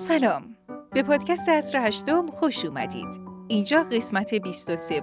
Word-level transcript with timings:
سلام. 0.00 0.56
به 0.92 1.02
پادکست 1.02 1.48
اصر 1.48 1.86
هشتم 1.86 2.26
خوش 2.26 2.64
اومدید. 2.64 3.20
اینجا 3.48 3.82
قسمت 3.92 4.34
23 4.34 5.02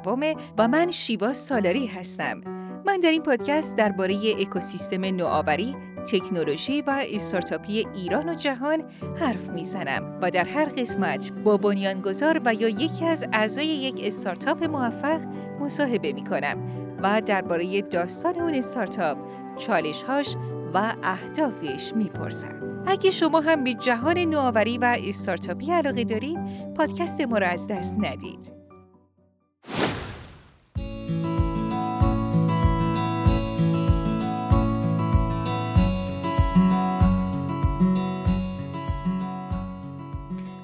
و 0.57 0.67
من 0.67 0.91
شیوا 0.91 1.33
سالاری 1.33 1.87
هستم. 1.87 2.41
من 2.85 2.99
در 2.99 3.09
این 3.09 3.21
پادکست 3.21 3.77
درباره 3.77 4.15
اکوسیستم 4.39 5.05
نوآوری 5.05 5.75
تکنولوژی 6.11 6.81
و 6.81 7.05
استارتاپی 7.09 7.87
ایران 7.95 8.29
و 8.29 8.35
جهان 8.35 8.83
حرف 9.19 9.49
می‌زنم 9.49 10.19
و 10.21 10.31
در 10.31 10.45
هر 10.45 10.65
قسمت 10.65 11.31
با 11.43 11.57
بنیانگذار 11.57 12.41
و 12.45 12.53
یا 12.53 12.69
یکی 12.69 13.05
از 13.05 13.25
اعضای 13.33 13.65
یک 13.65 14.01
استارتاپ 14.03 14.63
موفق 14.63 15.21
مصاحبه 15.59 16.13
می 16.13 16.23
کنم 16.23 16.57
و 17.03 17.21
درباره 17.21 17.81
داستان 17.81 18.35
اون 18.35 18.53
استارتاپ، 18.53 19.17
چالشهاش 19.57 20.35
و 20.75 20.95
اهدافش 21.03 21.93
می‌پرسم. 21.95 22.83
اگه 22.87 23.11
شما 23.11 23.41
هم 23.41 23.63
به 23.63 23.73
جهان 23.73 24.17
نوآوری 24.17 24.77
و 24.77 24.97
استارتاپی 24.99 25.71
علاقه 25.71 26.03
دارید، 26.03 26.37
پادکست 26.73 27.21
ما 27.21 27.37
را 27.37 27.47
از 27.47 27.67
دست 27.67 27.95
ندید. 27.99 28.53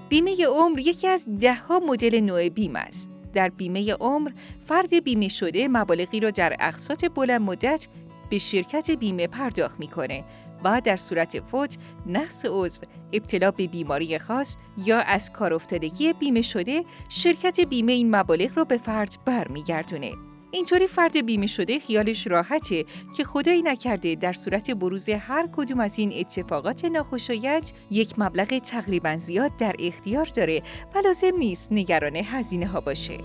بیمه 0.09 0.45
عمر 0.45 0.79
یکی 0.79 1.07
از 1.07 1.27
دهها 1.39 1.79
مدل 1.79 2.19
نوع 2.19 2.49
بیمه 2.49 2.79
است. 2.79 3.11
در 3.33 3.49
بیمه 3.49 3.93
عمر، 3.93 4.31
فرد 4.65 5.03
بیمه 5.03 5.27
شده 5.27 5.67
مبالغی 5.67 6.19
را 6.19 6.29
در 6.29 6.55
اقساط 6.59 7.05
بلند 7.05 7.41
مدت 7.41 7.87
به 8.31 8.37
شرکت 8.37 8.91
بیمه 8.91 9.27
پرداخت 9.27 9.79
می‌کنه 9.79 10.23
و 10.63 10.81
در 10.83 10.97
صورت 10.97 11.39
فوت، 11.39 11.77
نقص 12.05 12.45
عضو، 12.49 12.81
ابتلا 13.13 13.51
به 13.51 13.67
بیماری 13.67 14.19
خاص 14.19 14.57
یا 14.77 14.99
از 14.99 15.31
کار 15.31 15.53
افتادگی 15.53 16.13
بیمه 16.13 16.41
شده، 16.41 16.83
شرکت 17.09 17.59
بیمه 17.59 17.91
این 17.91 18.15
مبالغ 18.15 18.57
را 18.57 18.63
به 18.63 18.77
فرد 18.77 19.17
برمیگردونه. 19.25 20.11
اینطوری 20.51 20.87
فرد 20.87 21.25
بیمه 21.25 21.47
شده 21.47 21.79
خیالش 21.79 22.27
راحته 22.27 22.85
که 23.17 23.23
خدایی 23.23 23.61
نکرده 23.61 24.15
در 24.15 24.33
صورت 24.33 24.71
بروز 24.71 25.09
هر 25.09 25.49
کدوم 25.51 25.79
از 25.79 25.99
این 25.99 26.13
اتفاقات 26.15 26.85
ناخوشایند 26.85 27.71
یک 27.91 28.19
مبلغ 28.19 28.59
تقریبا 28.59 29.17
زیاد 29.17 29.57
در 29.57 29.75
اختیار 29.79 30.25
داره 30.25 30.61
و 30.95 30.97
لازم 30.97 31.37
نیست 31.37 31.71
نگران 31.71 32.15
هزینه 32.15 32.67
ها 32.67 32.81
باشه. 32.81 33.17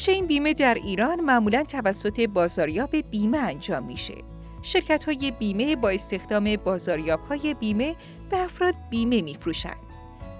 فروش 0.00 0.08
این 0.08 0.26
بیمه 0.26 0.54
در 0.54 0.74
ایران 0.74 1.20
معمولا 1.20 1.64
توسط 1.64 2.20
بازاریاب 2.20 2.96
بیمه 3.10 3.38
انجام 3.38 3.84
میشه. 3.84 4.14
شرکت 4.62 5.04
های 5.04 5.30
بیمه 5.30 5.76
با 5.76 5.90
استخدام 5.90 6.56
بازاریاب 6.56 7.20
های 7.20 7.54
بیمه 7.54 7.96
به 8.30 8.38
افراد 8.38 8.74
بیمه 8.90 9.22
میفروشند. 9.22 9.76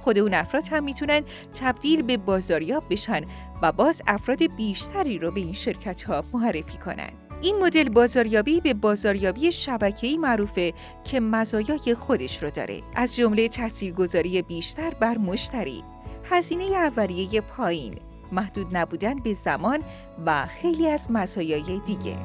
خود 0.00 0.18
اون 0.18 0.34
افراد 0.34 0.62
هم 0.70 0.84
می‌تونن 0.84 1.24
تبدیل 1.60 2.02
به 2.02 2.16
بازاریاب 2.16 2.84
بشن 2.90 3.20
و 3.62 3.72
باز 3.72 4.02
افراد 4.06 4.56
بیشتری 4.56 5.18
رو 5.18 5.30
به 5.30 5.40
این 5.40 5.52
شرکت 5.52 6.02
ها 6.02 6.24
معرفی 6.32 6.78
کنند. 6.78 7.12
این 7.42 7.58
مدل 7.58 7.88
بازاریابی 7.88 8.60
به 8.60 8.74
بازاریابی 8.74 9.52
شبکه‌ای 9.52 10.16
معروفه 10.16 10.72
که 11.04 11.20
مزایای 11.20 11.94
خودش 11.94 12.42
رو 12.42 12.50
داره. 12.50 12.80
از 12.96 13.16
جمله 13.16 13.48
تاثیرگذاری 13.48 14.42
بیشتر 14.42 14.90
بر 15.00 15.18
مشتری، 15.18 15.82
هزینه 16.24 16.64
اولیه 16.64 17.40
پایین، 17.40 17.94
محدود 18.32 18.76
نبودن 18.76 19.14
به 19.14 19.34
زمان 19.34 19.78
و 20.26 20.46
خیلی 20.46 20.88
از 20.88 21.10
مزایای 21.10 21.78
دیگه. 21.78 22.16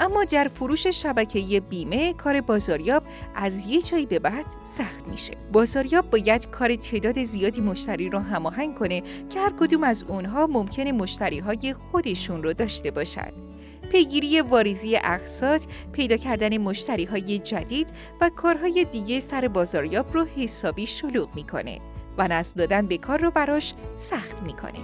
اما 0.00 0.24
در 0.24 0.48
فروش 0.48 0.86
شبکه 0.86 1.60
بیمه 1.60 2.12
کار 2.12 2.40
بازاریاب 2.40 3.02
از 3.34 3.66
یه 3.66 3.82
جایی 3.82 4.06
به 4.06 4.18
بعد 4.18 4.46
سخت 4.64 5.08
میشه. 5.08 5.32
بازاریاب 5.52 6.10
باید 6.10 6.50
کار 6.50 6.76
تعداد 6.76 7.22
زیادی 7.22 7.60
مشتری 7.60 8.08
رو 8.08 8.18
هماهنگ 8.18 8.74
کنه 8.74 9.02
که 9.28 9.40
هر 9.40 9.52
کدوم 9.60 9.84
از 9.84 10.02
اونها 10.02 10.46
ممکنه 10.46 10.92
مشتری 10.92 11.38
های 11.38 11.72
خودشون 11.72 12.42
رو 12.42 12.52
داشته 12.52 12.90
باشن. 12.90 13.47
پیگیری 13.92 14.40
واریزی 14.40 14.96
اقساط، 14.96 15.66
پیدا 15.92 16.16
کردن 16.16 16.58
مشتری 16.58 17.04
های 17.04 17.38
جدید 17.38 17.88
و 18.20 18.30
کارهای 18.36 18.86
دیگه 18.92 19.20
سر 19.20 19.48
بازاریاب 19.48 20.12
رو 20.12 20.26
حسابی 20.36 20.86
شلوغ 20.86 21.28
می‌کنه 21.34 21.78
و 22.18 22.28
نصب 22.28 22.56
دادن 22.56 22.86
به 22.86 22.98
کار 22.98 23.20
رو 23.20 23.30
براش 23.30 23.74
سخت 23.96 24.42
می‌کنه. 24.42 24.80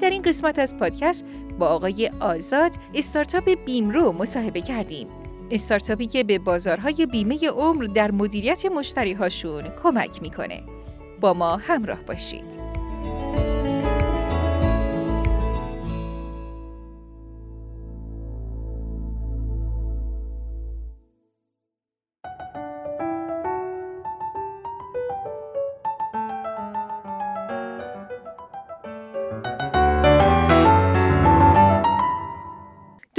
در 0.00 0.10
این 0.10 0.22
قسمت 0.22 0.58
از 0.58 0.76
پادکست 0.76 1.24
با 1.58 1.66
آقای 1.66 2.10
آزاد 2.20 2.74
استارتاپ 2.94 3.64
بیم 3.66 3.90
رو 3.90 4.12
مصاحبه 4.12 4.60
کردیم. 4.60 5.08
استارتاپی 5.50 6.06
که 6.06 6.24
به 6.24 6.38
بازارهای 6.38 7.06
بیمه 7.06 7.48
عمر 7.48 7.84
در 7.84 8.10
مدیریت 8.10 8.66
مشتری 8.66 9.12
هاشون 9.12 9.62
کمک 9.82 10.22
می‌کنه. 10.22 10.62
با 11.20 11.34
ما 11.34 11.56
همراه 11.56 12.02
باشید. 12.02 12.71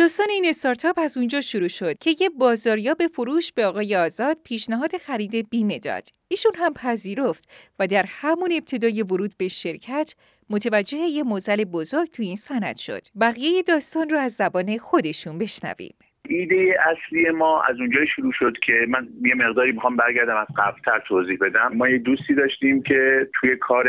داستان 0.03 0.29
این 0.29 0.45
استارتاپ 0.45 0.99
از 0.99 1.17
اونجا 1.17 1.41
شروع 1.41 1.67
شد 1.67 1.97
که 1.97 2.15
یه 2.19 2.29
بازاریاب 2.29 3.07
فروش 3.07 3.51
به 3.51 3.65
آقای 3.65 3.95
آزاد 3.95 4.37
پیشنهاد 4.43 4.97
خرید 4.97 5.49
بیمه 5.49 5.79
داد. 5.79 6.07
ایشون 6.27 6.51
هم 6.55 6.73
پذیرفت 6.73 7.49
و 7.79 7.87
در 7.87 8.05
همون 8.07 8.51
ابتدای 8.51 9.03
ورود 9.03 9.33
به 9.37 9.47
شرکت 9.47 10.13
متوجه 10.49 10.97
یه 10.97 11.23
موزل 11.23 11.63
بزرگ 11.63 12.09
تو 12.09 12.23
این 12.23 12.35
سند 12.35 12.75
شد. 12.75 13.07
بقیه 13.21 13.61
داستان 13.61 14.09
رو 14.09 14.19
از 14.19 14.33
زبان 14.33 14.77
خودشون 14.77 15.37
بشنویم. 15.37 15.95
ایده 16.29 16.77
اصلی 16.79 17.29
ما 17.29 17.61
از 17.61 17.79
اونجای 17.79 18.07
شروع 18.07 18.31
شد 18.31 18.53
که 18.65 18.73
من 18.89 19.07
یه 19.21 19.35
مقداری 19.35 19.71
می‌خوام 19.71 19.95
برگردم 19.95 20.37
از 20.37 20.47
قبلتر 20.57 20.99
توضیح 21.07 21.37
بدم. 21.41 21.71
ما 21.73 21.89
یه 21.89 21.97
دوستی 21.97 22.33
داشتیم 22.33 22.83
که 22.83 23.27
توی 23.33 23.55
کار 23.55 23.87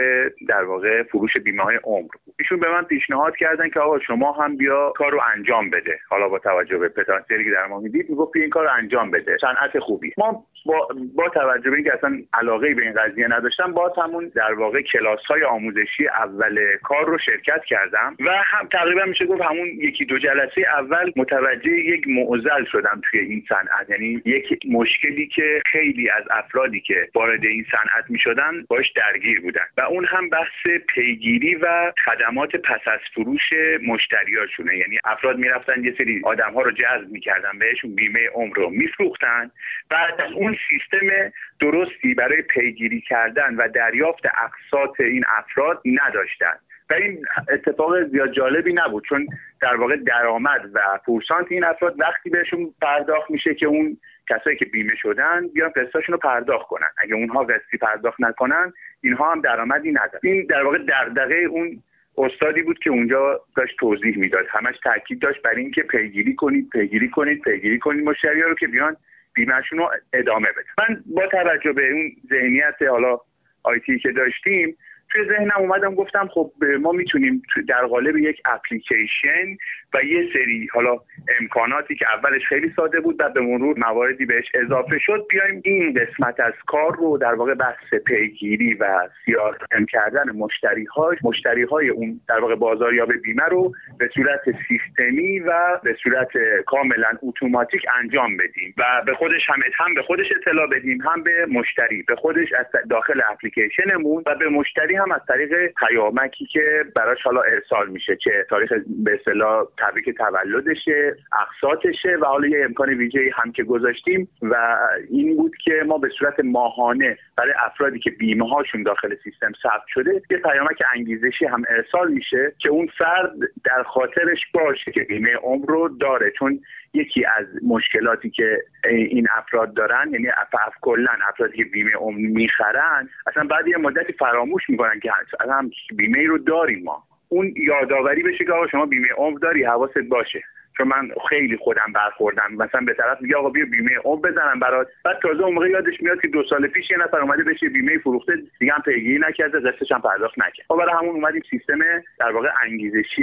در 0.48 0.64
واقع 0.64 1.02
فروش 1.02 1.36
بیمه 1.36 1.62
های 1.62 1.78
عمر 1.84 2.08
ایشون 2.38 2.60
به 2.60 2.70
من 2.70 2.82
پیشنهاد 2.82 3.36
کردن 3.36 3.68
که 3.68 3.80
آقا 3.80 3.98
شما 3.98 4.32
هم 4.32 4.56
بیا 4.56 4.92
کار 4.96 5.12
رو 5.12 5.20
انجام 5.36 5.70
بده. 5.70 5.98
حالا 6.08 6.28
با 6.28 6.38
توجه 6.38 6.78
به 6.78 6.88
پتانسیلی 6.88 7.44
که 7.44 7.50
در 7.50 7.66
ما 7.66 7.80
می‌دید 7.80 8.10
می‌گفت 8.10 8.36
این 8.36 8.50
کار 8.50 8.64
رو 8.64 8.70
انجام 8.72 9.10
بده. 9.10 9.36
صنعت 9.40 9.78
خوبی. 9.78 10.12
ما 10.18 10.44
با, 10.66 10.88
با 11.16 11.28
توجه 11.28 11.70
به 11.70 11.76
اینکه 11.76 11.94
اصلا 11.94 12.18
علاقه 12.32 12.74
به 12.74 12.82
این 12.82 12.92
قضیه 12.92 13.28
نداشتم 13.28 13.72
با 13.72 13.92
همون 14.02 14.32
در 14.34 14.54
واقع 14.54 14.82
کلاس 14.82 15.20
های 15.28 15.44
آموزشی 15.44 16.08
اول 16.08 16.58
کار 16.82 17.06
رو 17.06 17.18
شرکت 17.18 17.64
کردم 17.64 18.16
و 18.26 18.30
هم 18.44 18.68
تقریبا 18.68 19.04
میشه 19.04 19.26
گفت 19.26 19.42
همون 19.42 19.66
یکی 19.66 20.04
دو 20.04 20.18
جلسه 20.18 20.64
اول 20.78 21.12
متوجه 21.16 21.70
یک 21.70 22.04
معضل 22.24 22.64
شدم 22.72 23.00
توی 23.10 23.20
این 23.20 23.44
صنعت. 23.48 23.90
یعنی 23.90 24.22
یک 24.24 24.58
مشکلی 24.70 25.26
که 25.26 25.62
خیلی 25.66 26.10
از 26.10 26.24
افرادی 26.30 26.80
که 26.80 27.08
وارد 27.14 27.44
این 27.44 27.66
صنعت 27.70 28.04
می‌شدن 28.08 28.64
باش 28.68 28.90
درگیر 28.90 29.40
بودن. 29.40 29.66
و 29.76 29.80
اون 29.80 30.04
هم 30.04 30.28
بحث 30.28 30.66
پیگیری 30.88 31.54
و 31.54 31.92
خدمات 32.04 32.56
پس 32.56 32.80
از 32.86 33.00
فروش 33.14 33.52
مشتریاشونه. 33.87 34.78
یعنی 34.78 34.99
افراد 35.04 35.38
می‌رفتن 35.38 35.84
یه 35.84 35.94
سری 35.99 36.20
آدم 36.25 36.52
ها 36.52 36.62
رو 36.62 36.70
جذب 36.70 37.08
می‌کردن 37.10 37.58
بهشون 37.58 37.94
بیمه 37.94 38.28
عمر 38.34 38.56
رو 38.56 38.70
میفروختن. 38.70 39.50
بعد 39.90 40.20
از 40.20 40.32
اون 40.32 40.56
سیستم 40.69 41.32
درستی 41.60 42.14
برای 42.14 42.43
پیگیری 42.43 43.00
کردن 43.00 43.54
و 43.54 43.69
دریافت 43.69 44.26
اقساط 44.26 45.00
این 45.00 45.25
افراد 45.28 45.82
نداشتن. 45.84 46.58
و 46.90 46.94
این 46.94 47.25
اتفاق 47.52 48.02
زیاد 48.04 48.32
جالبی 48.32 48.72
نبود 48.72 49.04
چون 49.08 49.26
در 49.60 49.76
واقع 49.76 49.96
درآمد 49.96 50.70
و 50.75 50.81
پورسانت 51.06 51.46
این 51.50 51.64
افراد 51.64 52.00
وقتی 52.00 52.31
بهشون 52.31 52.75
پرداخت 52.82 53.31
میشه 53.31 53.54
که 53.54 53.66
اون 53.66 53.96
کسایی 54.31 54.56
که 54.56 54.64
بیمه 54.64 54.94
شدن 54.96 55.48
بیان 55.48 55.70
قسطاشون 55.70 56.12
رو 56.12 56.19
پرداخت 56.19 56.66
کنن. 56.66 56.88
اگه 56.98 57.14
اونها 57.14 57.44
قسطی 57.44 57.76
پرداخت 57.76 58.20
نکنن 58.20 58.72
اینها 59.00 59.32
هم 59.32 59.40
درآمدی 59.40 59.92
ندارن. 59.92 60.20
این 60.22 60.46
در 60.46 60.62
واقع 60.62 60.78
دغدغه 60.78 61.34
اون 61.34 61.82
استادی 62.19 62.62
بود 62.62 62.78
که 62.78 62.90
اونجا 62.90 63.40
داشت 63.56 63.76
توضیح 63.78 64.19
می‌داد. 64.19 64.46
همش 64.50 64.75
تاکید 64.82 65.19
داشت 65.19 65.42
برای 65.42 65.62
اینکه 65.62 65.82
پیگیری 65.82 66.34
کنید 66.34 66.70
پیگیری 66.70 67.10
کنید 67.10 67.42
پیگیری 67.42 67.78
کنید 67.78 68.04
مشتری 68.04 68.42
رو 68.42 68.54
که 68.54 68.66
بیان 68.66 68.96
بیمهشون 69.34 69.78
رو 69.78 69.90
ادامه 70.12 70.48
بده 70.52 70.66
من 70.78 71.02
با 71.06 71.26
توجه 71.26 71.72
به 71.72 71.92
اون 71.92 72.12
ذهنیت 72.28 72.82
حالا 72.90 73.19
آیتی 73.62 73.98
که 73.98 74.12
داشتیم 74.12 74.76
توی 75.14 75.28
ذهنم 75.28 75.58
اومدم 75.58 75.94
گفتم 75.94 76.28
خب 76.28 76.52
ما 76.81 76.93
می‌تونیم 76.93 77.43
در 77.69 77.87
قالب 77.87 78.16
یک 78.16 78.43
اپلیکیشن 78.44 79.56
و 79.94 80.02
یه 80.02 80.28
سری 80.32 80.69
حالا 80.72 80.96
امکاناتی 81.40 81.94
که 81.94 82.06
اولش 82.14 82.46
خیلی 82.49 82.72
ساده 82.76 83.00
بود 83.00 83.16
و 83.19 83.28
به 83.28 83.40
مرور 83.40 83.78
مواردی 83.78 84.26
بهش 84.26 84.44
اضافه 84.55 84.99
شد 84.99 85.26
بیایم 85.31 85.61
این 85.64 85.94
قسمت 85.94 86.40
از 86.40 86.52
کار 86.66 86.96
رو 86.96 87.19
در 87.19 87.34
واقع 87.34 87.55
بحث 87.55 87.94
پیگیری 88.06 88.75
و 88.75 89.08
سیارم 89.25 89.87
کردن 89.88 90.31
مشتری 90.31 90.84
های 90.84 91.16
مشتری 91.22 91.62
اون 91.90 92.20
در 92.28 92.40
واقع 92.40 92.55
بازاریاب 92.55 93.12
بیمه 93.12 93.44
رو 93.44 93.72
به 93.99 94.11
صورت 94.14 94.40
سیستمی 94.69 95.38
و 95.38 95.81
به 95.82 95.96
صورت 96.02 96.28
کاملا 96.66 97.11
اتوماتیک 97.22 97.82
انجام 98.02 98.37
بدیم 98.37 98.75
و 98.78 99.02
به 99.06 99.14
خودش 99.14 99.43
هم 99.49 99.62
هم 99.75 99.94
به 99.94 100.02
خودش 100.02 100.26
اطلاع 100.37 100.66
بدیم 100.66 101.00
هم 101.00 101.22
به 101.22 101.46
مشتری 101.46 102.02
به 102.02 102.16
خودش 102.16 102.52
از 102.52 102.66
داخل 102.90 103.20
اپلیکیشنمون 103.31 104.22
و 104.26 104.34
به 104.34 104.49
مشتری 104.49 104.96
از 105.12 105.20
طریق 105.28 105.72
پیامکی 105.88 106.46
که 106.46 106.84
براش 106.96 107.22
حالا 107.22 107.40
ارسال 107.40 107.88
میشه 107.88 108.16
که 108.16 108.46
تاریخ 108.50 108.72
به 109.04 109.14
اصطلاح 109.14 109.66
تبریک 109.78 110.16
تولدشه 110.18 111.16
اقساطشه 111.40 112.16
و 112.20 112.24
حالا 112.24 112.48
یه 112.48 112.64
امکان 112.64 112.88
ویژه 112.88 113.30
هم 113.34 113.52
که 113.52 113.64
گذاشتیم 113.64 114.28
و 114.42 114.78
این 115.10 115.36
بود 115.36 115.52
که 115.64 115.82
ما 115.86 115.98
به 115.98 116.03
صورت 116.19 116.40
ماهانه 116.40 117.19
برای 117.37 117.52
افرادی 117.66 117.99
که 117.99 118.11
بیمه 118.11 118.49
هاشون 118.49 118.82
داخل 118.82 119.14
سیستم 119.25 119.52
ثبت 119.62 119.87
شده 119.88 120.22
یه 120.31 120.38
پیامک 120.38 120.82
انگیزشی 120.94 121.46
هم 121.46 121.62
ارسال 121.69 122.12
میشه 122.12 122.52
که 122.58 122.69
اون 122.69 122.87
فرد 122.99 123.32
در 123.64 123.82
خاطرش 123.82 124.40
باشه 124.55 124.93
که 124.93 125.00
بیمه 125.00 125.34
عمر 125.34 125.66
رو 125.69 125.88
داره. 125.88 126.31
چون 126.31 126.61
یکی 126.94 127.25
از 127.25 127.46
مشکلاتی 127.69 128.31
که 128.31 128.58
این 128.84 129.26
افراد 129.37 129.75
دارن 129.75 130.11
یعنی 130.12 130.28
اف 130.28 130.75
کلا 130.81 131.11
افرادی 131.28 131.56
که 131.56 131.64
بیمه 131.64 131.93
عمر 131.93 132.19
می‌خرن 132.19 133.08
اصلا 133.26 133.44
بعد 133.44 133.69
یه 133.69 133.76
مدتی 133.76 134.12
فراموش 134.12 134.70
می‌کنن 134.70 135.00
که 135.00 135.12
اصلا 135.40 135.70
بیمه 135.96 136.26
رو 136.26 136.38
داریم 136.38 136.84
ما. 136.84 137.05
اون 137.28 137.55
یادآوری 137.56 138.22
بشه 138.22 138.44
که 138.44 138.52
آقا 138.52 138.66
شما 138.66 138.87
بیمه 138.87 139.08
عمر 139.16 139.38
داری 139.38 139.64
حواست 139.64 139.99
باشه. 139.99 140.43
چون 140.76 140.88
من 140.88 141.11
خیلی 141.29 141.56
خودم 141.56 141.93
برخوردم. 141.94 142.55
مثلا 142.59 142.81
به 142.81 142.94
طرف 142.94 143.21
میگه 143.21 143.37
آقا 143.37 143.50
بیا 143.50 143.65
بیمه 143.65 143.91
عمر 144.05 144.31
بزنم 144.31 144.61
برات. 144.61 144.88
بعد 145.05 145.19
تازه 145.23 145.43
اون 145.43 145.55
موقع 145.55 145.71
یادش 145.71 146.00
میاد 146.00 146.21
که 146.21 146.29
دو 146.29 146.43
سال 146.50 146.67
پیش 146.67 146.91
یه 146.91 146.97
نفر 146.97 147.21
اومده 147.21 147.43
بهش 147.43 147.61
بیمه 147.61 147.99
فروخته 147.99 148.32
دیگه 148.61 148.73
هم 148.73 148.82
پیگیری 148.82 149.19
نکرده 149.19 149.61
قسطش 149.61 149.93
هم 149.93 150.03
پرداخت 150.03 150.38
نکرد. 150.38 150.67
ما 150.71 150.76
برای 150.76 150.94
همون 150.94 151.15
اومدیم 151.15 151.43
سیستم 151.50 151.79
در 152.21 152.32
واقع 152.32 152.49
انگیزشی 152.62 153.23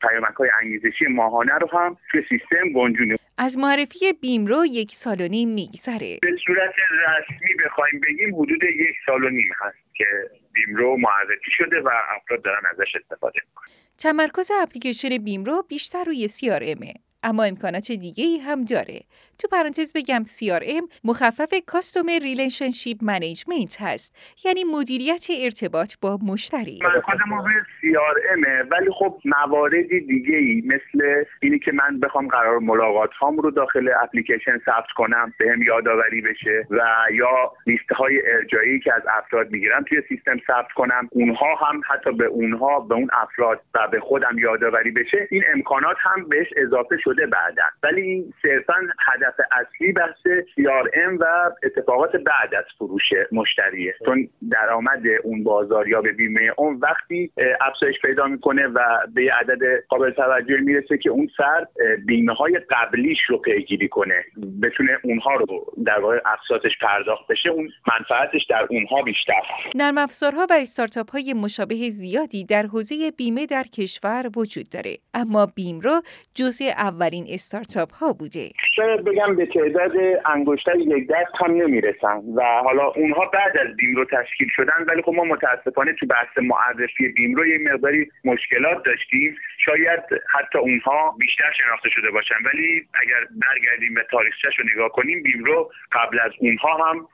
پیامک 0.00 0.34
های 0.38 0.50
انگیزشی 0.62 1.06
ماهانه 1.06 1.54
رو 1.54 1.68
هم 1.78 1.96
توی 2.10 2.22
سیستم 2.28 2.72
گنجونیم 2.74 3.16
از 3.38 3.58
معرفی 3.58 4.12
بیمرو 4.22 4.64
یک 4.66 4.90
سال 4.90 5.20
و 5.20 5.28
نیم 5.28 5.48
میگذره. 5.48 6.18
به 6.22 6.36
صورت 6.46 6.74
رسمی 6.90 7.54
بخوایم 7.64 8.00
بگیم 8.00 8.34
حدود 8.34 8.64
یک 8.64 8.96
سال 9.06 9.24
و 9.24 9.28
نیم 9.28 9.52
هست 9.60 9.94
که 9.94 10.06
بیمرو 10.52 10.96
معرفی 10.96 11.50
شده 11.50 11.80
و 11.80 11.90
افراد 12.16 12.42
دارن 12.42 12.62
ازش 12.70 12.96
استفاده 12.96 13.40
می‌کنن. 13.48 13.72
تمرکز 14.02 14.50
اپلیکیشن 14.62 15.18
بیمرو 15.18 15.62
بیشتر 15.68 16.04
روی 16.04 16.28
CRM 16.28 16.77
ه 16.77 16.94
اما 17.22 17.44
امکانات 17.44 17.92
دیگه 17.92 18.24
ای 18.24 18.38
هم 18.38 18.64
داره. 18.64 19.00
تو 19.38 19.48
پرانتز 19.52 19.92
بگم 19.96 20.24
CRM 20.24 20.84
مخفف 21.04 21.54
customer 21.66 22.18
relationship 22.22 22.98
management 23.02 23.76
هست. 23.80 24.16
یعنی 24.44 24.64
مدیریت 24.64 25.26
ارتباط 25.44 25.94
با 26.02 26.18
مشتری. 26.26 26.78
مرکز 26.82 27.20
ما 27.28 27.44
روی 27.46 27.54
CRM 27.54 28.70
ولی 28.70 28.90
خب 28.98 29.18
مواردی 29.24 30.00
دیگه 30.00 30.36
ای 30.36 30.62
مثل 30.66 31.24
اینی 31.42 31.58
که 31.58 31.72
من 31.72 32.00
بخوام 32.00 32.28
قرار 32.28 32.58
ملاقات 32.58 33.10
هام 33.12 33.36
رو 33.36 33.50
داخل 33.50 33.88
اپلیکیشن 34.02 34.58
ثبت 34.66 34.90
کنم 34.96 35.32
به 35.38 35.50
هم 35.52 35.62
یادآوری 35.62 36.20
بشه 36.20 36.66
و 36.70 36.80
یا 37.14 37.52
لیست 37.66 37.92
های 37.96 38.20
ارجایی 38.26 38.80
که 38.80 38.94
از 38.94 39.02
افراد 39.18 39.50
می‌گیرم 39.50 39.82
توی 39.88 40.02
سیستم 40.08 40.36
ثبت 40.46 40.72
کنم. 40.76 41.08
اونها 41.12 41.54
هم 41.54 41.80
حتی 41.88 42.12
به 42.12 42.24
اونها 42.24 42.80
به 42.80 42.94
اون 42.94 43.08
افراد 43.12 43.60
و 43.74 43.88
به 43.88 44.00
خودم 44.00 44.38
یادآوری 44.38 44.90
بشه. 44.90 45.28
این 45.30 45.42
امکانات 45.54 45.96
هم 46.00 46.28
بهش 46.28 46.46
اضافه 46.56 46.96
شده. 47.04 47.11
بعدا. 47.16 47.62
ولی 47.82 48.34
صرفا 48.42 48.74
هدف 49.00 49.34
اصلی 49.52 49.92
بحث 49.92 50.20
CRM 50.26 51.20
و 51.20 51.24
اتفاقات 51.62 52.16
بعد 52.16 52.54
از 52.54 52.64
فروش 52.78 53.02
مشتریه. 53.32 53.94
چون 54.04 54.28
درآمد 54.50 55.02
اون 55.22 55.44
بازاریاب 55.44 56.08
بیمه 56.08 56.40
اون 56.56 56.78
وقتی 56.82 57.32
افزایش 57.60 57.96
پیدا 58.02 58.26
می‌کنه 58.26 58.66
و 58.66 58.80
به 59.14 59.24
یه 59.24 59.34
عدد 59.34 59.84
قابل 59.88 60.10
توجه 60.10 60.56
می‌رسه 60.60 60.98
که 60.98 61.10
اون 61.10 61.28
فرد 61.36 61.68
بیمه 62.06 62.34
های 62.34 62.60
قبلیش 62.70 63.18
رو 63.28 63.38
پیگیری 63.38 63.88
کنه. 63.88 64.24
بتونه 64.62 64.98
اونها 65.02 65.34
رو 65.34 65.72
در 65.86 66.00
واقع 66.00 66.20
اقساطش 66.26 66.72
پرداخت 66.80 67.26
بشه 67.30 67.48
اون 67.48 67.70
منفعتش 67.88 68.46
در 68.50 68.66
اونها 68.70 69.02
بیشتر. 69.02 69.42
نرم 69.74 69.98
افزارها 69.98 70.46
و 70.50 70.52
استارتاپ 70.60 71.10
های 71.10 71.34
مشابه 71.34 71.74
زیادی 71.74 72.44
در 72.44 72.62
حوزه 72.62 73.10
بیمه 73.18 73.46
در 73.46 73.62
کشور 73.62 74.30
وجود 74.36 74.64
داره. 74.72 74.96
اما 75.14 75.46
بیمرو 75.56 76.00
جزء 76.34 76.64
اولین 77.02 77.26
استارتاپ 77.28 77.92
ها 77.92 78.12
بوده. 78.12 78.48
شاید 78.76 79.04
بگم 79.04 79.36
به 79.36 79.46
تعداد 79.46 79.92
انگشتر 80.26 80.76
یک 80.76 81.06
دست 81.08 81.34
هم 81.40 81.50
نمی‌رسن 81.50 82.16
و 82.36 82.42
حالا 82.64 82.86
اونها 82.86 83.24
بعد 83.26 83.56
از 83.56 83.76
بیمرو 83.76 84.04
تشکیل 84.04 84.48
شدن 84.56 84.84
ولی 84.88 85.02
خب 85.02 85.12
ما 85.12 85.24
متاسفانه 85.24 85.92
تو 86.00 86.06
بحث 86.06 86.38
معرفی 86.38 87.08
بیمرو 87.08 87.46
یه 87.46 87.58
مقداری 87.58 88.10
مشکلات 88.24 88.84
داشتیم. 88.84 89.36
شاید 89.64 90.00
حتی 90.34 90.58
اونها 90.58 91.16
بیشتر 91.18 91.52
شناخته 91.58 91.90
شده 91.90 92.10
باشن 92.10 92.34
ولی 92.44 92.86
اگر 93.02 93.20
برگردیم 93.30 93.94
به 93.94 94.06
تاریخچهش 94.10 94.58
رو 94.58 94.64
نگاه 94.74 94.88
کنیم 94.88 95.22
بیمرو 95.22 95.70
قبل 95.92 96.18
از 96.20 96.32
اونها 96.38 96.90
هم 96.90 97.08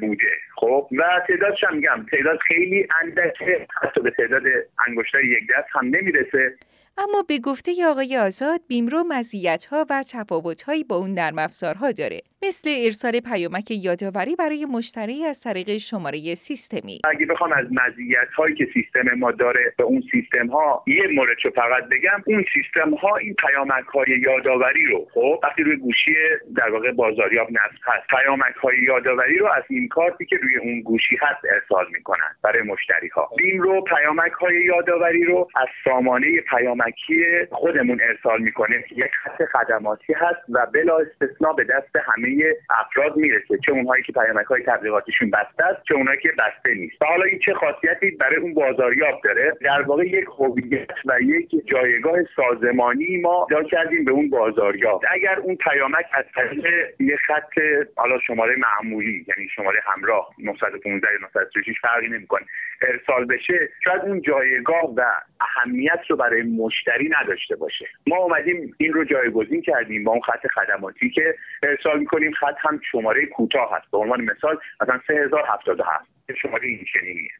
بوده. 0.00 0.32
خب 0.56 0.88
و 0.98 1.02
تعدادش 1.28 1.64
هم 1.64 1.76
میگم 1.76 2.06
تعداد 2.10 2.38
خیلی 2.38 2.86
اندکه 3.02 3.66
حتی 3.82 4.00
به 4.00 4.10
تعداد 4.10 4.42
انگشتر 4.88 5.24
یک 5.24 5.42
دست 5.50 5.68
هم 5.72 5.86
نمی‌رسه. 5.86 6.54
اما 6.98 7.22
به 7.28 7.38
گفته 7.44 7.72
آقای 7.90 8.16
آزاد 8.16 8.60
بیمرو 8.68 9.04
مزیت‌ها 9.34 9.86
و 9.90 10.02
تفاوت‌هایی 10.08 10.84
با 10.84 10.96
اون 10.96 11.14
نرم 11.14 11.38
افزارها 11.38 11.92
داره. 11.92 12.22
مثل 12.46 12.70
ارسال 12.84 13.20
پیامک 13.30 13.70
یادآوری 13.70 14.36
برای 14.36 14.66
مشتری 14.76 15.24
از 15.24 15.40
طریق 15.40 15.68
شماره 15.76 16.18
سیستمی. 16.34 16.98
اگه 17.04 17.26
بخوام 17.26 17.52
از 17.52 17.66
مزیت‌هایی 17.70 18.54
که 18.54 18.68
سیستم 18.74 19.14
ما 19.18 19.32
داره 19.32 19.74
به 19.78 19.84
اون 19.84 20.02
سیستم 20.12 20.46
ها 20.46 20.84
یه 20.86 21.06
مورد 21.14 21.36
رو 21.44 21.50
فقط 21.50 21.84
بگم 21.84 22.22
اون 22.26 22.44
سیستم 22.54 22.94
ها 22.94 23.16
این 23.16 23.34
پیامک 23.34 23.84
های 23.84 24.20
یادآوری 24.22 24.86
رو 24.86 25.08
خب 25.14 25.40
وقتی 25.42 25.62
روی 25.62 25.76
گوشی 25.76 26.14
در 26.56 26.70
واقع 26.70 26.92
بازاریاب 26.92 27.48
نصب 27.50 27.80
هست 27.82 28.06
پیامک 28.06 28.54
های 28.62 28.78
یادآوری 28.82 29.38
رو 29.38 29.46
از 29.46 29.64
این 29.70 29.88
کارتی 29.88 30.24
که 30.26 30.36
روی 30.36 30.56
اون 30.56 30.80
گوشی 30.80 31.16
هست 31.20 31.44
ارسال 31.52 31.86
می‌کنن 31.92 32.30
برای 32.42 32.62
مشتری 32.62 33.08
ها 33.08 33.30
رو 33.58 33.80
پیامک 33.80 34.32
های 34.32 34.64
یادآوری 34.64 35.24
رو 35.24 35.48
از 35.56 35.68
سامانه 35.84 36.40
پیامکی 36.40 37.24
خودمون 37.50 38.00
ارسال 38.08 38.42
می‌کنه 38.42 38.84
یک 38.96 39.10
خط 39.22 39.42
خدماتی 39.52 40.12
هست 40.12 40.42
و 40.48 40.66
بلا 40.74 40.98
استثنا 40.98 41.52
به 41.52 41.64
دست 41.64 41.96
همه 41.96 42.31
افراد 42.70 43.16
می‌رسه 43.16 43.58
چه 43.66 43.72
اونهایی 43.72 44.02
که 44.02 44.12
پیامک 44.12 44.46
های 44.46 44.62
تبلیغاتیشون 44.62 45.30
بسته 45.30 45.64
است 45.64 45.82
چه 45.88 45.94
اونهایی 45.94 46.20
که 46.20 46.28
بسته 46.28 46.74
نیست. 46.74 47.02
حالا 47.02 47.24
این 47.24 47.38
چه 47.38 47.54
خاصیتی 47.54 48.10
برای 48.10 48.36
اون 48.36 48.54
بازاریاب 48.54 49.20
داره؟ 49.24 49.52
در 49.60 49.82
واقع 49.82 50.06
یک 50.06 50.26
هویت 50.38 50.90
و 51.04 51.20
یک 51.20 51.66
جایگاه 51.66 52.16
سازمانی 52.36 53.16
ما 53.16 53.46
دا 53.50 53.62
کردیم 53.62 54.04
به 54.04 54.10
اون 54.10 54.30
بازاریاب. 54.30 55.04
اگر 55.10 55.38
اون 55.38 55.56
پیامک 55.56 56.06
از 56.12 56.24
طریق 56.34 56.66
یه 57.00 57.16
خط 57.16 57.58
حالا 57.96 58.18
شماره 58.18 58.54
معمولی 58.58 59.26
یعنی 59.28 59.48
شماره 59.48 59.80
همراه 59.84 60.34
915 60.38 61.08
یا 61.12 61.18
936 61.18 61.80
فرقی 61.80 62.08
نمی‌کنه. 62.08 62.42
ارسال 62.88 63.24
بشه 63.24 63.68
شاید 63.84 64.02
اون 64.02 64.20
جایگاه 64.20 64.94
و 64.96 65.04
اهمیت 65.40 66.00
رو 66.08 66.16
برای 66.16 66.42
مشتری 66.42 67.10
نداشته 67.20 67.56
باشه. 67.56 67.86
ما 68.06 68.16
اومدیم 68.16 68.74
این 68.78 68.92
رو 68.92 69.04
جایگزین 69.04 69.62
کردیم 69.62 70.04
با 70.04 70.12
اون 70.12 70.20
خط 70.20 70.46
خدماتی 70.46 71.10
که 71.10 71.34
ارسال 71.62 71.98
می‌کنیم. 71.98 72.32
خط 72.32 72.56
هم 72.58 72.80
شماره 72.92 73.26
کوتاه 73.26 73.76
هست. 73.76 73.90
به 73.90 73.98
عنوان 73.98 74.20
مثال 74.20 74.58
مثلا 74.80 75.00
3077 75.06 76.04
شماره 76.42 76.68
این 76.68 76.84
چنینیه 76.92 77.30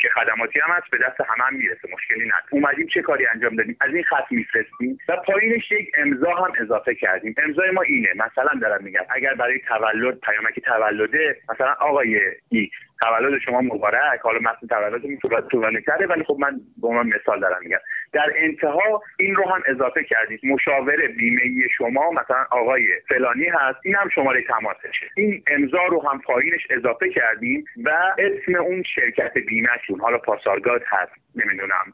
که 0.00 0.08
خدماتی 0.08 0.60
هم 0.60 0.74
هست 0.74 0.90
به 0.90 0.98
دست 0.98 1.20
همه 1.20 1.44
هم 1.44 1.54
می‌رسه 1.54 1.88
مشکلی 1.92 2.24
نداره 2.24 2.44
اومدیم 2.50 2.86
چه 2.86 3.02
کاری 3.02 3.26
انجام 3.26 3.56
دادیم؟ 3.56 3.76
از 3.80 3.94
این 3.94 4.04
خط 4.04 4.24
میفرستیم 4.30 4.98
و 5.08 5.16
پایینش 5.16 5.72
یک 5.72 5.90
امضا 5.96 6.34
هم 6.34 6.52
اضافه 6.60 6.94
کردیم. 6.94 7.34
امضای 7.38 7.70
ما 7.70 7.82
اینه 7.82 8.08
مثلا 8.14 8.60
دارم 8.60 8.84
میگم 8.84 9.04
اگر 9.10 9.34
برای 9.34 9.58
تولد 9.58 10.20
پیامک 10.20 10.60
تولده 10.64 11.36
مثلا 11.48 11.74
آقای 11.80 12.20
ایکس 12.48 12.76
تولد 13.00 13.40
شما 13.40 13.60
مبارک 13.60 14.20
حالا 14.20 14.38
متن 14.38 14.66
تولد 14.66 15.48
طولانی 15.50 15.78
ولی 16.08 16.24
خب 16.24 16.36
من 16.40 16.60
به 16.82 16.88
عنوان 16.88 17.06
مثال 17.06 17.40
دارم 17.40 17.60
میگم. 17.62 17.78
در 18.12 18.32
انتها 18.36 19.02
این 19.16 19.34
رو 19.34 19.48
هم 19.48 19.62
اضافه 19.66 20.04
کردید 20.04 20.40
مشاور 20.44 20.96
بیمه 21.06 21.68
شما 21.78 22.10
مثلا 22.10 22.46
آقای 22.50 22.86
فلانی 23.08 23.46
هست 23.46 23.78
این 23.82 23.94
هم 23.94 24.08
شماره 24.08 24.44
تماسشه. 24.44 25.10
این 25.16 25.42
امضا 25.46 25.84
رو 25.84 26.08
هم 26.08 26.20
پایینش 26.20 26.66
اضافه 26.70 27.10
کردیم 27.10 27.64
و 27.84 27.90
اسم 28.18 28.54
اون 28.54 28.82
شرکت 28.82 29.38
بیمهشون 29.38 30.00
حالا 30.00 30.18
پاسارگاد 30.18 30.82
هست 30.86 31.12
نمی‌دونم 31.34 31.92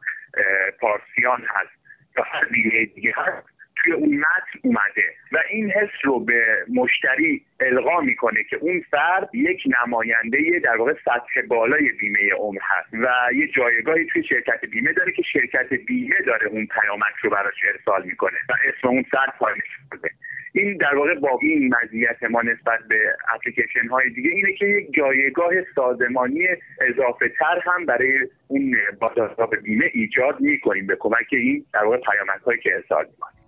پارسیان 0.80 1.42
هست 1.48 1.84
یا 2.16 2.24
هر 2.24 2.44
بیمه 2.44 2.84
دیگه 2.84 3.14
هست. 3.16 3.53
توی 3.84 3.92
اون 3.92 4.16
متن 4.16 4.58
اومده 4.62 5.14
و 5.32 5.38
این 5.50 5.70
حس 5.70 5.90
رو 6.04 6.20
به 6.20 6.64
مشتری 6.74 7.42
القا 7.60 8.00
می‌کنه 8.00 8.44
که 8.44 8.56
اون 8.56 8.84
فرد 8.90 9.34
یک 9.34 9.62
نماینده 9.80 10.60
در 10.64 10.76
واقع 10.76 10.92
سطح 11.04 11.46
بالای 11.48 11.88
بیمه 11.88 12.32
عمر 12.38 12.60
هست 12.62 12.94
و 12.94 13.34
یه 13.34 13.48
جایگاهی 13.48 14.06
توی 14.06 14.24
شرکت 14.24 14.64
بیمه 14.64 14.92
داره 14.92 15.12
که 15.12 15.22
شرکت 15.22 15.74
بیمه 15.74 16.16
داره 16.26 16.46
اون 16.46 16.66
پیامک 16.66 17.14
رو 17.22 17.30
براش 17.30 17.54
ارسال 17.72 18.06
می‌کنه 18.06 18.38
و 18.48 18.52
اسم 18.68 18.88
اون 18.88 19.02
فرد 19.02 19.34
پایین 19.38 19.62
شده. 19.90 20.10
این 20.52 20.76
در 20.76 20.94
واقع 20.94 21.14
با 21.14 21.38
این 21.42 21.74
مزیت 21.74 22.22
ما 22.30 22.42
نسبت 22.42 22.80
به 22.88 23.16
اپلیکیشن 23.34 23.88
های 23.88 24.10
دیگه 24.10 24.30
اینه 24.30 24.52
که 24.52 24.66
یک 24.66 24.94
جایگاه 24.94 25.52
سازمانی 25.74 26.48
اضافه 26.80 27.28
تر 27.28 27.62
هم 27.64 27.86
برای 27.86 28.18
اون 28.48 28.76
بازارساز 29.00 29.50
بیمه 29.50 29.90
ایجاد 29.92 30.40
می‌کنیم 30.40 30.86
به 30.86 30.96
کمک 31.00 31.26
این 31.30 31.66
در 31.72 31.84
واقع 31.84 31.96
پیامک 31.96 32.40
هایی 32.46 32.60
که 32.60 32.74
ارسال 32.74 33.06
می‌کنیم. 33.10 33.43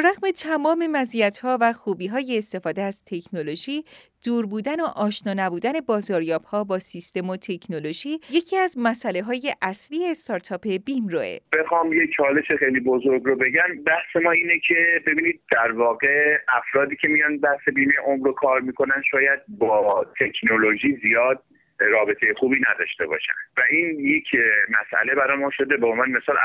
رقم 0.00 0.30
تمام 0.30 0.86
مزیت‌ها 0.86 1.58
و 1.60 1.72
خوبی‌های 1.72 2.38
استفاده 2.38 2.82
از 2.82 3.04
تکنولوژی، 3.04 3.84
دور 4.24 4.46
بودن 4.46 4.80
و 4.80 4.86
آشنا 4.96 5.34
نبودن 5.36 5.72
بازاریاب‌ها 5.88 6.64
با 6.64 6.78
سیستم 6.78 7.30
و 7.30 7.36
تکنولوژی 7.36 8.18
یکی 8.30 8.56
از 8.56 8.76
مسئله 8.78 9.22
های 9.22 9.54
اصلی 9.62 10.10
استارتاپ 10.10 10.66
بیم 10.86 11.08
روه. 11.08 11.38
بخوام 11.52 11.92
یه 11.92 12.08
چالش 12.16 12.52
خیلی 12.58 12.80
بزرگ 12.80 13.22
رو 13.24 13.36
بگم. 13.36 13.84
بحث 13.86 14.22
ما 14.24 14.30
اینه 14.30 14.58
که 14.68 15.02
ببینید 15.06 15.40
در 15.52 15.72
واقع 15.72 16.38
افرادی 16.48 16.96
که 16.96 17.08
میان 17.08 17.38
بحث 17.38 17.68
بیمه 17.74 17.94
عمر 18.06 18.26
رو 18.26 18.32
کار 18.32 18.60
می‌کنن 18.60 19.02
شاید 19.10 19.40
با 19.48 20.06
تکنولوژی 20.20 20.98
زیاد 21.02 21.42
رابطه 21.78 22.34
خوبی 22.36 22.56
نداشته 22.70 23.06
باشن. 23.06 23.32
و 23.56 23.60
این 23.70 24.00
یک 24.00 24.24
مسئله 24.68 25.14
برای 25.14 25.38
ما 25.38 25.50
شده. 25.50 25.76
به 25.76 25.86
عنوان 25.86 26.10
مثال 26.10 26.36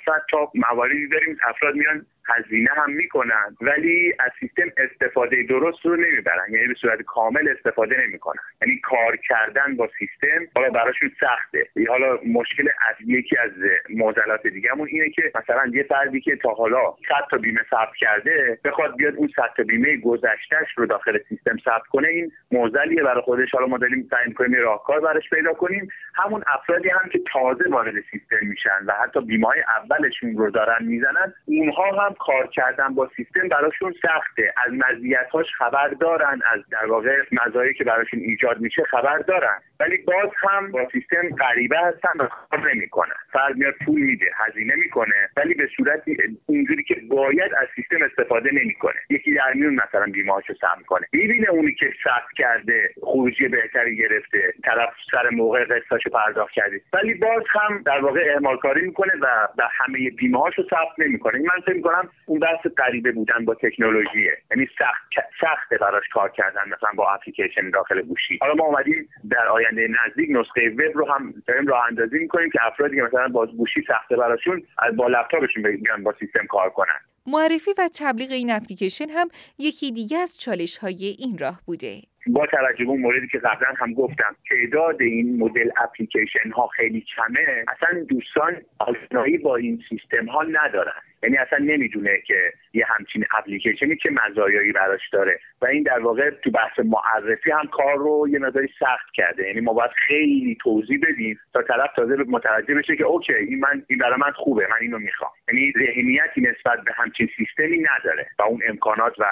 اصلا 0.00 0.14
تا 0.30 0.52
مواردی 0.54 1.08
داریم 1.08 1.38
افراد 1.48 1.74
میان 1.74 2.06
هزینه 2.28 2.70
هم 2.76 2.90
می‌کنن 2.90 3.56
ولی 3.60 4.14
از 4.18 4.30
سیستم 4.40 4.70
استفاده 4.76 5.42
درست 5.42 5.86
رو 5.86 5.96
نمی‌برن. 5.96 6.46
یعنی 6.50 6.66
به 6.66 6.74
صورت 6.74 7.02
کامل 7.02 7.48
استفاده 7.48 8.06
نمی‌کنن. 8.06 8.42
یعنی 8.62 8.80
کار 8.80 9.16
کردن 9.16 9.76
با 9.76 9.88
سیستم 9.98 10.46
حالا 10.56 10.70
براشون 10.70 11.10
سخته. 11.20 11.66
حالا 11.88 12.18
مشکل 12.26 12.68
از 12.90 12.96
یکی 13.06 13.36
از 13.38 13.50
معضلات 13.90 14.46
دیگهمون 14.46 14.88
اینه 14.90 15.10
که 15.10 15.32
مثلا 15.34 15.70
یه 15.72 15.82
فردی 15.82 16.20
که 16.20 16.36
تا 16.36 16.50
حالا 16.50 16.94
100 17.08 17.14
تا 17.30 17.38
بیمه 17.38 17.60
ثبت 17.70 17.94
کرده 17.98 18.58
بخواد 18.64 18.96
بیاد 18.96 19.14
اون 19.14 19.28
100 19.36 19.50
تا 19.56 19.62
بیمه 19.62 19.96
گذشتهش 19.96 20.68
رو 20.76 20.86
داخل 20.86 21.18
سیستم 21.28 21.56
ثبت 21.64 21.86
کنه 21.86 22.08
این 22.08 22.32
معضلیه 22.52 23.02
برای 23.02 23.22
خودش. 23.22 23.50
حالا 23.52 23.66
ما 23.66 23.78
داریم 23.78 24.08
سعی 24.10 24.28
می‌کنیم 24.28 24.54
راهکار 24.54 25.00
براش 25.00 25.30
پیدا 25.30 25.54
کنیم. 25.54 25.88
همون 26.14 26.42
افرادی 26.46 26.88
هم 26.88 27.08
که 27.12 27.20
تازه 27.32 27.68
وارد 27.70 27.94
سیستم 28.10 28.46
میشن 28.46 28.84
و 28.86 28.92
حتی 28.92 29.20
بیمه 29.20 29.46
های 29.46 29.60
اولشون 29.60 30.36
رو 30.36 30.50
دارن 30.50 30.84
می‌زنن 30.84 31.34
اونها 31.44 32.04
هم 32.04 32.14
کار 32.20 32.46
کردن 32.46 32.94
با 32.94 33.10
سیستم 33.16 33.48
براشون 33.48 33.94
سخته. 34.02 34.54
از 34.66 34.72
مزیت‌هاش 34.72 35.46
خبر 35.58 35.88
دارن 35.88 36.40
از 36.52 36.60
در 36.70 36.86
واقع 36.86 37.16
مزایایی 37.32 37.74
که 37.74 37.84
براشون 37.84 38.20
ایجاد 38.20 38.60
میشه 38.60 38.82
خبر 38.82 39.18
دارن. 39.18 39.58
ولی 39.80 39.96
باز 39.96 40.30
هم 40.36 40.70
با 40.70 40.88
سیستم 40.92 41.28
غریبه 41.38 41.78
هستن 41.78 42.18
و 42.18 42.26
کار 42.26 42.74
نمی‌کنن. 42.74 43.14
فرد 43.32 43.56
میاد 43.56 43.74
پول 43.86 44.00
میده 44.00 44.26
هزینه 44.36 44.74
می‌کنه 44.74 45.30
ولی 45.36 45.54
به 45.54 45.68
صورت 45.76 46.02
اونجوری 46.46 46.82
که 46.82 46.96
باید 47.08 47.54
از 47.54 47.68
سیستم 47.76 48.02
استفاده 48.02 48.50
نمی‌کنه. 48.52 49.00
یکی 49.10 49.34
در 49.34 49.52
میون 49.52 49.74
مثلا 49.74 50.06
بیمهاشو 50.12 50.54
سم 50.54 50.82
کنه. 50.86 51.06
می‌بینه 51.12 51.50
اونی 51.50 51.74
که 51.74 51.92
ثبت 52.04 52.32
کرده 52.36 52.90
خروجی 53.02 53.48
بهتری 53.48 53.96
گرفته 53.96 54.54
طرف 54.64 54.94
سر 55.10 55.28
موقع 55.30 55.64
قسطاشو 55.64 56.10
پرداخت 56.10 56.52
کرده. 56.52 56.80
ولی 56.92 57.14
باز 57.14 57.42
هم 57.48 57.82
در 57.82 58.00
واقع 58.00 58.20
اعمال 58.20 58.56
کاری 58.56 58.86
می‌کنه 58.86 59.12
و 59.20 59.48
به 59.56 59.64
همه 59.70 60.10
بیمه 60.10 60.38
هاشو 60.38 60.62
ثبت 60.62 60.98
نمی‌کنه. 60.98 61.38
من 61.38 61.60
فکر 61.66 61.74
می‌کنم 61.74 62.07
اون 62.26 62.40
بحث 62.40 62.66
غریبه 62.78 63.12
بودن 63.12 63.44
با 63.44 63.54
تکنولوژیه. 63.54 64.38
یعنی 64.50 64.68
سخت 64.78 65.26
سخته 65.40 65.78
براش 65.78 66.04
کار 66.12 66.30
کردن 66.30 66.62
مثلا 66.66 66.90
با 66.96 67.12
اپلیکیشن 67.12 67.70
داخل 67.70 68.02
گوشی. 68.02 68.38
حالا 68.40 68.54
ما 68.54 68.64
اومدیم 68.64 69.08
در 69.30 69.48
آینده 69.48 69.88
نزدیک 70.06 70.30
نسخه 70.30 70.70
وب 70.70 70.92
رو 70.94 71.12
هم 71.12 71.34
داریم 71.46 71.66
راه 71.66 71.86
اندازی 71.86 72.18
می‌کنیم 72.18 72.50
که 72.50 72.58
افرادی 72.66 72.96
که 72.96 73.02
مثلا 73.02 73.28
با 73.28 73.46
گوشی 73.46 73.84
سخته 73.88 74.16
براشون 74.16 74.62
از 74.78 74.96
با 74.96 75.08
لپتاپشون 75.08 75.62
بگن 75.62 76.02
با 76.02 76.14
سیستم 76.20 76.46
کار 76.46 76.70
کنن. 76.70 77.00
معرفی 77.26 77.70
و 77.78 77.88
تبلیغ 78.00 78.30
این 78.30 78.50
اپلیکیشن 78.50 79.10
هم 79.10 79.28
یکی 79.58 79.92
دیگه 79.92 80.18
از 80.18 80.38
چالش 80.40 80.78
های 80.78 81.16
این 81.18 81.38
راه 81.38 81.60
بوده. 81.66 81.94
با 82.26 82.46
توجه 82.46 82.84
به 82.84 82.90
اون 82.90 83.00
موردی 83.00 83.28
که 83.28 83.38
قبلا 83.38 83.68
هم 83.78 83.94
گفتم 83.94 84.36
تعداد 84.50 85.02
این 85.02 85.38
مدل 85.38 85.70
اپلیکیشن 85.76 86.50
ها 86.50 86.66
خیلی 86.66 87.04
کمه 87.16 87.64
اصلا 87.68 88.02
دوستان 88.02 88.56
آشنایی 88.78 89.38
با 89.38 89.56
این 89.56 89.82
سیستم 89.88 90.26
ها 90.26 90.42
ندارن. 90.42 91.02
یعنی 91.22 91.36
اصلا 91.36 91.58
نمی‌دونه 91.58 92.22
که 92.26 92.52
یه 92.72 92.84
همچین 92.88 93.24
اپلیکیشنی 93.38 93.96
که 93.96 94.10
مزایایی 94.10 94.72
براش 94.72 95.08
داره. 95.12 95.40
و 95.62 95.66
این 95.66 95.82
در 95.82 95.98
واقع 95.98 96.30
تو 96.30 96.50
بحث 96.50 96.78
معرفی 96.78 97.50
هم 97.50 97.66
کار 97.66 97.96
رو 97.96 98.26
یه 98.30 98.38
مقداری 98.38 98.68
سخت 98.78 99.12
کرده. 99.14 99.46
یعنی 99.46 99.60
ما 99.60 99.72
باید 99.72 99.90
خیلی 100.06 100.58
توضیح 100.60 101.00
بدیم 101.08 101.40
تا 101.54 101.62
طرف 101.62 101.90
تازه 101.96 102.16
متوجه 102.16 102.74
بشه 102.74 102.96
که 102.96 103.04
okay 103.04 103.34
این 103.34 103.60
من 103.60 103.82
این 103.86 103.98
برای 103.98 104.16
من 104.18 104.32
خوبه 104.32 104.66
من 104.70 104.76
اینو 104.80 104.98
می‌خوام. 104.98 105.30
یعنی 105.48 105.72
ذهنیتی 105.72 106.40
نسبت 106.40 106.84
به 106.84 106.92
همچین 106.92 107.28
سیستمی 107.36 107.78
نداره 107.78 108.26
و 108.38 108.42
اون 108.42 108.60
امکانات 108.68 109.14
و 109.18 109.24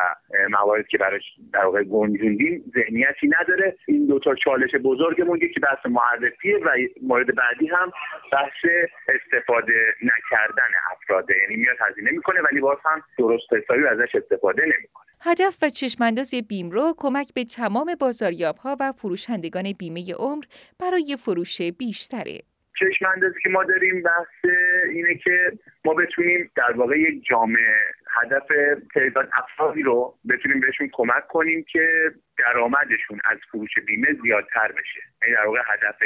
مواردی 0.51 0.89
که 0.89 0.99
براش 0.99 1.23
در 1.53 1.65
واقع 1.65 1.83
گنجوندیم 1.83 2.65
ذهنیتی 2.75 3.31
نداره. 3.41 3.77
این 3.87 4.07
دو 4.07 4.19
تا 4.19 4.35
چالش 4.35 4.75
بزرگمون 4.85 5.39
که 5.39 5.61
بحث 5.61 5.87
معرفیه 5.87 6.59
و 6.59 6.71
مورد 7.03 7.35
بعدی 7.35 7.67
هم 7.67 7.93
بحث 8.33 8.65
استفاده 9.09 9.95
نکردن 10.03 10.71
افراده 10.93 11.35
یعنی 11.43 11.57
میاد 11.57 11.77
هزینه 11.81 12.11
می‌کنه 12.11 12.41
ولی 12.41 12.61
باز 12.61 12.79
هم 12.85 13.03
درست 13.19 13.53
حسابی 13.53 13.87
ازش 13.87 14.15
استفاده 14.15 14.63
نمی‌کنه. 14.63 15.07
هدف 15.21 15.57
و 15.63 15.69
چشمانداز 15.69 16.35
بیمرو 16.35 16.95
کمک 16.97 17.35
به 17.35 17.45
تمام 17.45 17.95
بازاریاب 18.01 18.57
ها 18.57 18.77
و 18.81 18.93
فروشندگان 18.93 19.73
بیمه 19.73 20.15
عمر 20.15 20.45
برای 20.79 21.17
فروش 21.21 21.63
بیشتره. 21.63 22.43
چشم 22.79 23.07
که 23.43 23.49
ما 23.49 23.65
داریم 23.65 24.03
بحث 24.03 24.53
اینه 24.89 25.15
که 25.15 25.53
ما 25.85 25.95
بتونیم 25.95 26.51
در 26.57 26.73
واقع 26.73 26.99
یک 26.99 27.25
جامعه 27.25 27.83
هدف 28.11 28.47
تعداد 28.95 29.29
افرادی 29.33 29.83
رو 29.83 30.15
بتونیم 30.29 30.61
بهشون 30.61 30.89
کمک 30.93 31.27
کنیم 31.27 31.65
که 31.73 32.13
درآمدشون 32.39 33.21
از 33.25 33.39
فروش 33.51 33.71
بیمه 33.87 34.09
زیادتر 34.23 34.73
بشه. 34.73 35.01
یعنی 35.23 35.35
در 35.35 35.47
واقع 35.47 35.61
هدف 35.67 36.03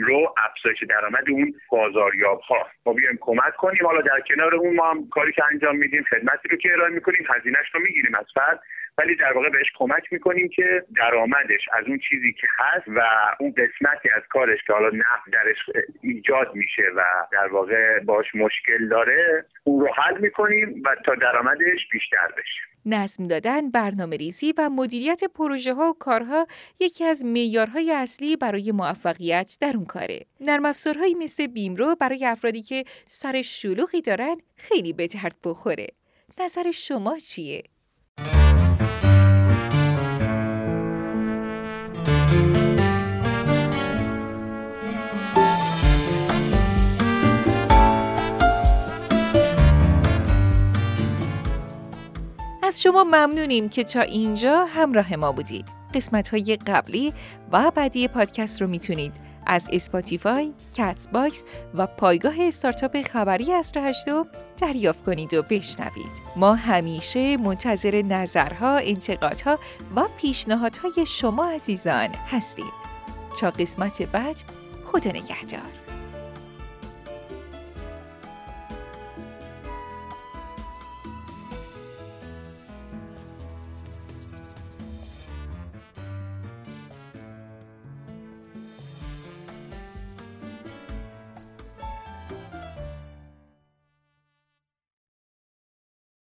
رو 0.00 0.34
افزایش 0.36 0.82
درآمد 0.88 1.30
اون 1.30 1.54
بازاریاب 1.68 2.40
ها 2.40 2.68
ما 2.86 2.92
بیایم 2.92 3.18
کمک 3.20 3.56
کنیم. 3.56 3.86
حالا 3.86 4.00
در 4.00 4.20
کنار 4.20 4.54
اون 4.54 4.74
ما 4.74 4.90
هم 4.90 5.08
کاری 5.08 5.32
که 5.32 5.44
انجام 5.52 5.76
میدیم 5.76 6.02
خدمتی 6.02 6.48
رو 6.48 6.56
که 6.56 6.72
ارائه 6.72 6.92
می‌کنیم 6.92 7.26
هزینهش 7.34 7.74
رو 7.74 7.80
می‌گیریم 7.80 8.14
از 8.14 8.26
فرد. 8.34 8.60
ولی 8.98 9.16
در 9.16 9.32
واقع 9.32 9.48
بهش 9.48 9.66
کمک 9.78 10.02
می‌کنیم 10.10 10.48
که 10.48 10.84
درآمدش 10.96 11.68
از 11.72 11.84
اون 11.86 12.00
چیزی 12.08 12.32
که 12.32 12.46
هست 12.58 12.88
و 12.88 13.00
اون 13.40 13.50
قسمتی 13.50 14.08
از 14.16 14.22
کارش 14.30 14.58
که 14.66 14.72
حالا 14.72 14.88
نفت 14.88 15.30
درش 15.32 15.86
ایجاد 16.02 16.54
میشه 16.54 16.82
و 16.96 17.02
در 17.32 17.46
واقع 17.46 18.00
باش 18.00 18.26
مشکل 18.34 18.88
داره 18.88 19.46
اون 19.64 19.80
رو 19.80 19.92
حل 19.94 20.20
می‌کنیم 20.20 20.82
و 20.84 20.96
تا 21.06 21.14
درآمدش 21.14 21.88
بیشتر 21.92 22.28
بشه 22.36 22.74
نظم 22.86 23.26
دادن، 23.26 23.70
برنامه 23.70 24.16
ریزی 24.16 24.54
و 24.58 24.70
مدیریت 24.70 25.24
پروژه 25.34 25.74
ها 25.74 25.90
و 25.90 25.94
کارها 25.98 26.46
یکی 26.80 27.04
از 27.04 27.24
معیارهای 27.24 27.92
اصلی 27.92 28.36
برای 28.36 28.72
موفقیت 28.72 29.58
در 29.60 29.72
اون 29.74 29.84
کاره. 29.84 30.20
نرم 30.40 30.64
افزارهایی 30.64 31.14
مثل 31.14 31.46
بیمرو 31.46 31.96
برای 32.00 32.26
افرادی 32.26 32.62
که 32.62 32.84
سر 33.06 33.42
شلوغی 33.42 34.00
دارن 34.00 34.36
خیلی 34.56 34.92
به 34.92 35.06
درد 35.06 35.36
بخوره. 35.44 35.86
نظر 36.40 36.70
شما 36.70 37.16
چیه؟ 37.18 37.62
شما 52.84 53.04
ممنونیم 53.04 53.68
که 53.68 53.84
تا 53.84 54.00
اینجا 54.00 54.64
همراه 54.64 55.16
ما 55.16 55.32
بودید. 55.32 55.64
قسمت 55.94 56.28
های 56.28 56.56
قبلی 56.56 57.12
و 57.52 57.70
بعدی 57.70 58.08
پادکست 58.08 58.62
رو 58.62 58.68
می‌تونید 58.68 59.12
از 59.46 59.68
اسپاتیفای، 59.72 60.52
کست 60.74 61.08
باکس 61.08 61.44
و 61.74 61.86
پایگاه 61.86 62.34
استارتاپ 62.40 63.02
خبری 63.02 63.52
عصر 63.52 63.72
هشتم 63.76 64.26
دریافت 64.60 65.04
کنید 65.04 65.34
و 65.34 65.42
بشنوید. 65.42 66.22
ما 66.36 66.54
همیشه 66.54 67.36
منتظر 67.36 68.02
نظرها، 68.02 68.76
انتقادها 68.76 69.58
و 69.96 70.02
پیشنهادهای 70.18 71.06
شما 71.06 71.50
عزیزان 71.50 72.08
هستیم. 72.26 72.72
تا 73.40 73.50
قسمت 73.50 74.02
بعد 74.02 74.36
خدا 74.84 75.10
نگهدار. 75.10 75.83